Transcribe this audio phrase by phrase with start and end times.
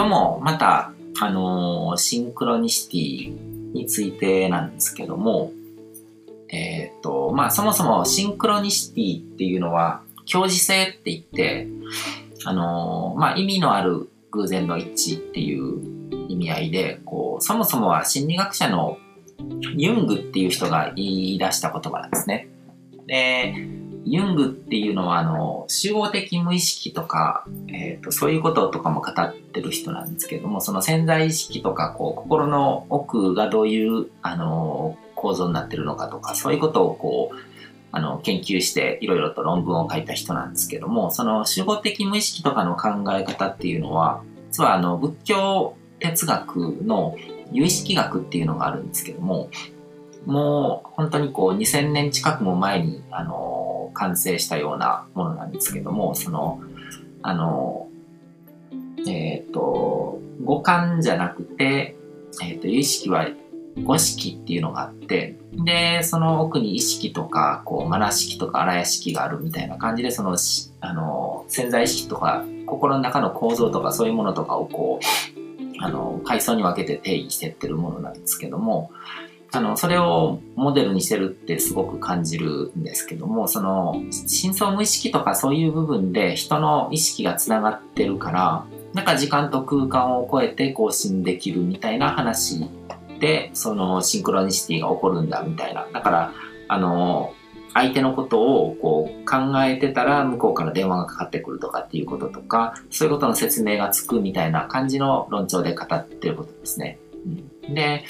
[0.00, 5.52] 今日もまた、あのーシンクロニシティについてなんですけども、
[6.48, 11.68] えっ、と、まあ、そもそもシンクロニシティっていうのは、共時性って言って、
[12.46, 18.96] あのーまあ、意味のある偶然の一致っていう意味合いで、こう、そもそもは心理学者の
[19.76, 22.48] ユングっていう人が言い出した言葉なんですね。
[23.06, 23.54] で、
[24.04, 37.36] ユングっていうのは、あの、集合的無意識とか、えっ、と、そういうこととかも語ってる人なんですけども、その潜在意識とか、こう、心の奥がどういう、あの、構造になってるのかとか、そういうことをこう、
[37.92, 47.16] あの、研究していろいろと論文を書いた人なんですけども、その集合的無意識とかの考え方っていうのは、実はあの、仏教哲学の
[47.52, 49.50] 有意識学っていうのがあるんですけども、
[50.26, 56.60] もう本当にこう2000年近くも前に、あの、完成したようなものなんですけども、その、
[57.22, 57.88] あの、
[59.06, 61.96] えっ、と、五感じゃなくて、
[62.42, 63.28] えっ、と、意識は
[63.82, 70.36] 五色っていうのがあって、で、その奥に意識とか、こう、マナ式とか荒屋式があるみたいな感じで、その、
[70.80, 78.90] あの、潜在意識とか、心の中の構造とかそういうものとかをこう、あの、階層に分けて定義してってるものなんですけども、
[79.52, 92.68] あの、それをモデルにしてるってすごく感じるんですけども、その、深層無意識とかそういう部分で人の意識がつながってるから、なんか時間と空間を超えて更新できるみたいな話
[93.18, 95.86] で、そのシンクロニシティが起こるんだみたいな。
[95.92, 96.32] だから、
[96.68, 97.34] あの、
[97.74, 106.98] 相手のことをこう考えてたら向こうから電話がかかってくるとかっていうこととか、そういうことの説明がつくみたいな感じの論調で語ってることですね。
[107.68, 108.04] で、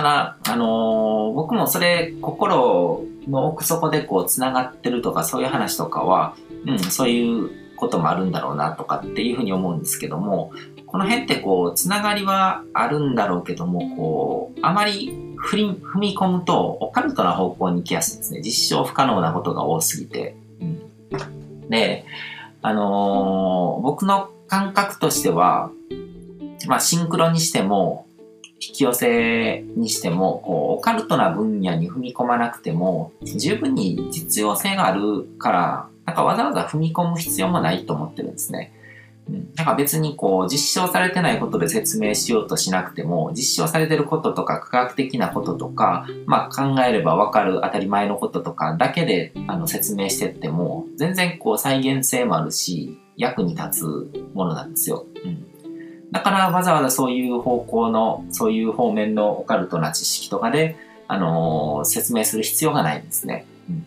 [0.00, 6.34] ただ、あのー僕もそれ、心の奥底でこう、繋がってるとか、そういう話とかは、
[6.64, 10.52] うん、そういうこともあるんだろうなとかっていうふうに思うんですけども、
[10.86, 18.40] この辺ってこう、つながりはあるんだろうけども、こう、あまり踏み込むと、オカルトな方向に行きやすいですね。
[18.42, 20.34] 実証不可能なことが多すぎて。
[20.62, 22.06] うん、で、
[22.62, 25.70] あのー僕の感覚としては、
[26.66, 28.06] まあ、シンクロにしても、
[28.60, 38.72] 引き寄せにしても、こう、オカルトな分野に踏み込まなくても、十分に実用性があるから、なんかわざわざ踏み込む必要もないと思ってるんですね。
[39.30, 39.54] うん。
[39.54, 55.06] だか別にこう、実証されてないことで説明しようとしなくても、実証されてることとか、科学的なこととか、まあ考えればわかる当たり前のこととかだけであの説明してっても、全然こう再現性もあるし、役に立つものなんですよ。
[55.24, 55.46] うん。
[56.12, 60.76] だからわざわざそういう方向の、そういう方面のオカルトな知識とかで、
[61.08, 63.46] あのー説明する必要がないんですね。
[63.68, 63.86] うん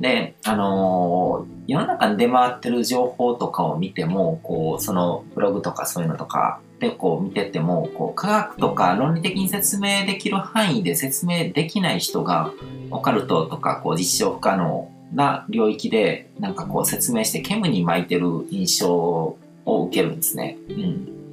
[0.00, 12.52] で、あのー世の中に出回ってる情報とかを見ても、こう、そのブログとかそういうのとかでこう見てても、こう、科学とか論理的に説明できる範囲で説明できない人が、
[12.90, 20.58] オカルトとかこう実証不可能な領域で、なんかこう説明して煙に巻いてる印象を受けるんですね。
[20.68, 21.32] うん。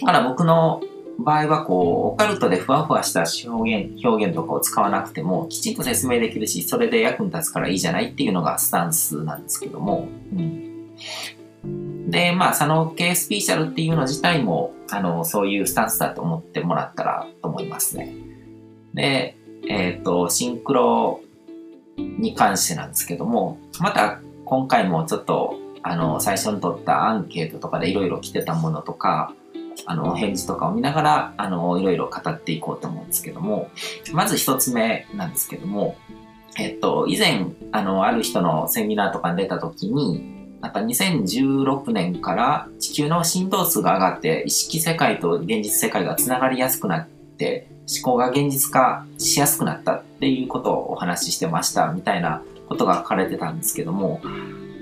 [0.00, 0.82] だから僕の
[1.18, 10.96] 場合はこう、オカルトでふわふわした表現、表現とかを使わなくても、きちんと説明できるし、それで役に立つからいいじゃないっていうのがスタンスなんですけども、うん。
[12.10, 18.12] で、まあ、佐野系スピーシャルっていうの自体も、あの、そういうスタンスだと思ってもらったらと思いますね。
[18.94, 19.36] で、
[19.68, 21.20] えっ、と、シンクロ
[21.96, 29.34] に関してなんですけども、また今回もちょっと、あの、最初に取ったアンケートとかでいろいろ来てたものとか、
[29.86, 33.70] あの、返事とかを見ながら、あの、いろいろ語っていこうと思うんですけども、
[34.12, 35.96] まず一つ目なんですけども、
[36.58, 54.20] えっと、以前、あの、ある人のセミナーとかに出た時に、なんか2016年から地球の振動数が上がって意識世界と現実世界がつながりやすくなって思考が現実化しやすくなったっていうことをお話ししてましたみたいなことが書かれてたんですけども、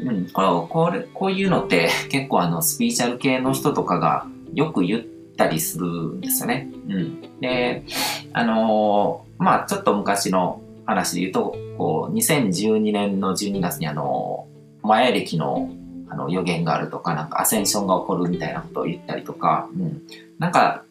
[0.03, 5.05] うん、ここれこういうのって結構あのスピーチャル系の人とかがよく言っ
[5.37, 6.69] たりするんですよね。
[6.89, 7.85] うん、で、
[8.33, 14.47] あのーまあちょっと昔の話で言うと、こう2012年の12月にあの
[14.83, 15.71] 前歴の
[16.11, 20.03] あの予言があるとか、なんかアセンションが起こるみたいなことを言ったりとか、うん、
[20.39, 20.85] なんか、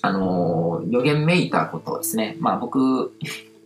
[0.00, 2.36] あのー予言めいたことですね。
[2.40, 3.12] まあ僕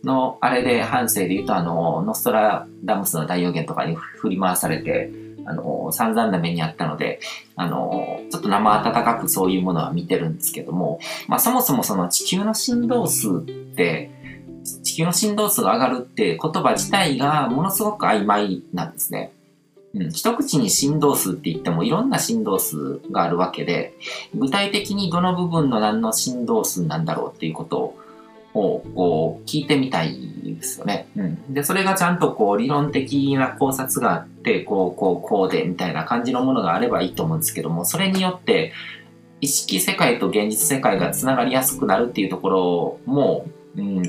[0.03, 5.11] のあれで反省で言うと、あの、ノストラダムスの大予言とかに振り回されて、
[5.45, 7.19] あの、散々な目にあったので、
[7.55, 13.41] あの、ちょっと生温かくそういうものは見てるんですけども、まあそもそもその地球の振動数っ
[13.75, 14.11] て、
[14.83, 19.31] 地球の振動数が上がるって言葉自体がものすごく曖昧なんですね。
[19.93, 23.93] うん、一口に振動数って言ってもいろんな振動数があるわけで、
[24.35, 27.99] 具体的にどの部分の何の振動数なんだろうっていうことを
[28.57, 31.07] こう聞いてみたいですよね。
[31.15, 31.53] うん。
[31.53, 38.73] で、それがちゃんとこう理論的な考察があって、こう、こう、こうでみたいな感じのものがあればいいと思うんですけども、それによって
[39.41, 43.45] 意識世界と現実世界がつながりやすくなるっていうところも、
[43.75, 44.01] うん、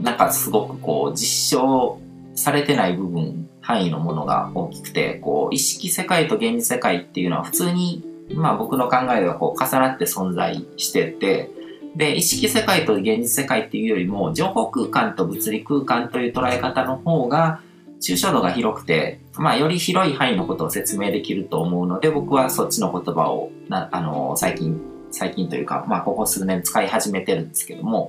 [0.00, 2.00] なんかすごくこう実証
[2.34, 8.04] されてない部分、範囲のものが大きくて、こう意識世界と現実世界っていうのは普通に、
[8.34, 11.50] まあ僕の考えではこう重なって存在してて、
[11.96, 17.60] で、意識世界と現実世界っていうよりも、情報空間と物理空間という捉え方の方が、
[18.00, 28.08] 抽象度が広くて、まあ、より広い範囲のことを説明できると思うので、僕はそっちの言葉を、なあの、最近、最近というか、まあ、ここ数年使い始めてるんですけども、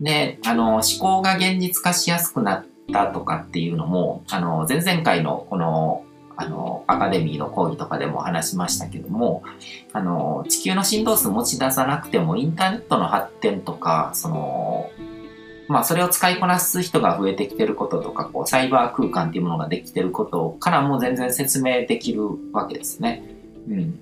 [0.00, 6.04] で、あの、思考が現実化しやすくなったとかっていうのも、あの、前々回のこの
[6.40, 9.42] あの、アカデミーの講義とかでも話しましたけども、
[9.92, 14.90] あの、地球の振動数持ち出さなくても、インターネットの発展とか、その、
[15.68, 22.22] まあ、それを使いこなす人が増えてきてることとか、こう、サイバー空間っていうものができてることからも全然説明できる
[22.52, 23.22] わけですね。
[23.68, 24.00] うん。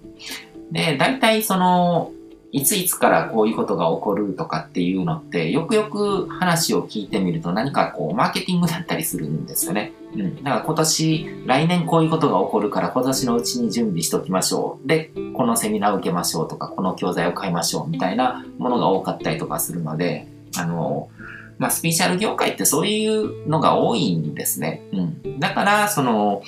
[0.71, 2.13] で、大体その、
[2.51, 9.93] いついつからこういうことが起こるとかっていうのって、よくよく話を聞いてみると何かこう、マーケティングだったりするんですよね。
[10.15, 10.37] うん。
[10.37, 14.89] だから今年、来年こういうことが起こるから今年のうちに準備しておきましょう。
[14.89, 21.11] で、このセミナーを受けましょうとか、この教材を買いましょうみたいなものが多かったりとかするので、あの、
[21.59, 24.83] まあ、スピーチャル業界ってそういうのが多いんですね。
[24.93, 25.41] うん。
[25.41, 26.43] だから、その、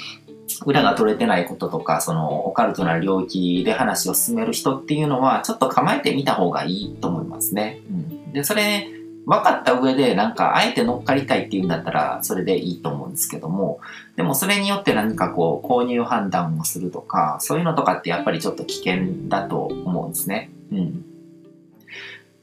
[0.66, 7.80] 裏が取れてないこととか、そのオカルトな領域で話を進める人っていうのは、ちょっと構えてみた方がいいと思いますね。
[7.90, 8.32] うん。
[8.32, 8.88] で、それ、
[9.26, 13.80] 分かった上で、なんか、あえて乗っかりたいっていうんだったら、それでいいと思うんですけども、
[14.16, 20.50] でもそれによって何かこう、購入判断をするとか、そういうのとかってやっぱりちょっと危険だと思うんですね。
[20.72, 21.04] うん。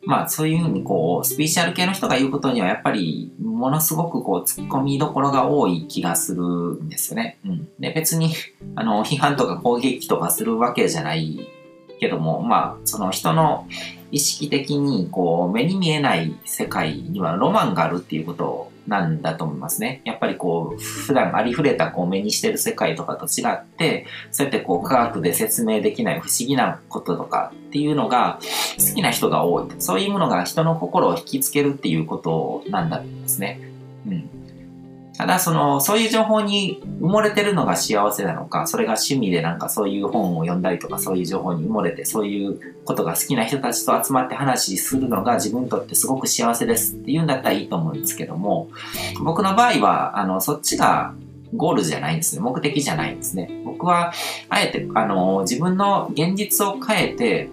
[0.08, 7.38] まあそういうふうにこう、スピーシャル系の人が言うことにはやっぱりものすごくこう突っ込みどころが多い気がするんですよね。
[7.46, 7.68] うん。
[7.78, 8.34] で別に
[8.76, 11.46] あの批判とか攻撃とかするわけじゃない
[12.00, 13.68] けども、まあその人の
[14.12, 20.02] 意識的にこう目に見えない世界にはロマンがあるっていうことなんだと思いますね。
[20.06, 28.40] やっぱりこう普段ありふれたこう目にしてる世界とかと違ってそうやってこう科学で説明できない不思議なこととかっていうのが
[28.80, 29.66] 好きな人が多い。
[29.80, 33.60] そういうものが人の心を引きつけるっていうことなんだと思いますね。
[34.08, 34.37] うん。
[35.18, 48.70] ただ、その、そういう情報に埋もれてるのが幸せなのか、それが趣味でなんかそういう本を読んだりとか、そういう情報に埋もれて、そういうことが好きな人たちと集まって話するのが自分にとってすごく幸せですっていうんだったらいいと思うんですけども、
[49.24, 51.16] 僕の場合は、あの、そっちが
[51.56, 52.42] ゴールじゃないんですね。
[52.42, 53.50] 目的じゃないんですね。
[53.66, 54.14] 僕は、
[54.50, 57.50] あえて、あの、自分の現実を変えて、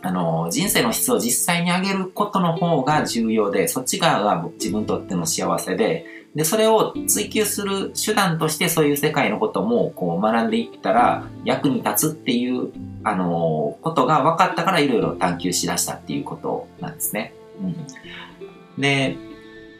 [0.00, 12.72] あの、人生の質を実際に上げることの方が重要で、そっち側が自分にとっての幸せで、で、それを追求する手段としてそういう世界のこともこう学んでいったら役に立つっていう、
[13.04, 17.34] あのことが分かったからいろいろ探求しだしたっていうことなんですね。
[17.60, 18.80] うん。
[18.80, 19.16] で、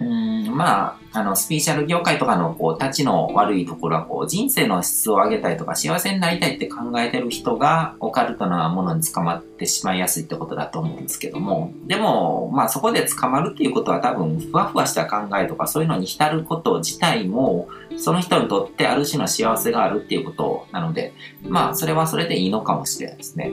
[0.05, 23.53] うん、まあ、あの、スピーチャル業界とかの、こう、立ちの悪いところは、こう、人生の質を上げたいとか、幸せになりたいって考えてる人が、オカルトなものに捕まってしまいやすいってことだと思うんですけども、でも、まあ、そこで捕まるっていうことは多分、ふわふわした考えとか、そういうのに浸ること自体も、その人にとってある種の幸せがあるっていうことなので、まあ、それはそれでいいのかもしれないですね。